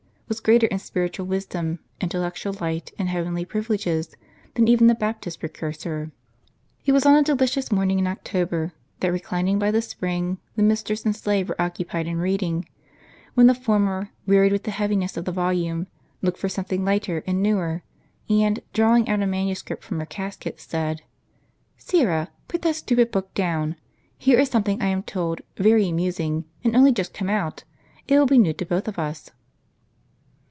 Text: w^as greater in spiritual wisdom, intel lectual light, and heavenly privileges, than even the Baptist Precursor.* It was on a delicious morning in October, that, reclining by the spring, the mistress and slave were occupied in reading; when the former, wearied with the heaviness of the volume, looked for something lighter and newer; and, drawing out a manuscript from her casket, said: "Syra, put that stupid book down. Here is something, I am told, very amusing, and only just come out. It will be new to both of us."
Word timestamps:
w^as 0.33 0.41
greater 0.41 0.67
in 0.67 0.79
spiritual 0.79 1.25
wisdom, 1.25 1.79
intel 1.99 2.21
lectual 2.23 2.61
light, 2.61 2.93
and 2.97 3.09
heavenly 3.09 3.43
privileges, 3.43 4.15
than 4.53 4.65
even 4.65 4.87
the 4.87 4.95
Baptist 4.95 5.41
Precursor.* 5.41 6.09
It 6.85 6.93
was 6.93 7.05
on 7.05 7.17
a 7.17 7.21
delicious 7.21 7.69
morning 7.69 7.99
in 7.99 8.07
October, 8.07 8.71
that, 9.01 9.11
reclining 9.11 9.59
by 9.59 9.71
the 9.71 9.81
spring, 9.81 10.37
the 10.55 10.63
mistress 10.63 11.03
and 11.03 11.13
slave 11.13 11.49
were 11.49 11.61
occupied 11.61 12.07
in 12.07 12.17
reading; 12.19 12.63
when 13.33 13.47
the 13.47 13.53
former, 13.53 14.11
wearied 14.25 14.53
with 14.53 14.63
the 14.63 14.71
heaviness 14.71 15.17
of 15.17 15.25
the 15.25 15.33
volume, 15.33 15.87
looked 16.21 16.37
for 16.39 16.47
something 16.47 16.85
lighter 16.85 17.25
and 17.27 17.43
newer; 17.43 17.83
and, 18.29 18.61
drawing 18.71 19.09
out 19.09 19.21
a 19.21 19.27
manuscript 19.27 19.83
from 19.83 19.99
her 19.99 20.05
casket, 20.05 20.61
said: 20.61 21.01
"Syra, 21.77 22.29
put 22.47 22.61
that 22.61 22.75
stupid 22.77 23.11
book 23.11 23.33
down. 23.33 23.75
Here 24.17 24.39
is 24.39 24.47
something, 24.47 24.81
I 24.81 24.87
am 24.87 25.03
told, 25.03 25.41
very 25.57 25.89
amusing, 25.89 26.45
and 26.63 26.73
only 26.73 26.93
just 26.93 27.13
come 27.13 27.29
out. 27.29 27.65
It 28.07 28.17
will 28.17 28.25
be 28.25 28.37
new 28.37 28.53
to 28.53 28.65
both 28.65 28.87
of 28.87 28.97
us." 28.97 29.31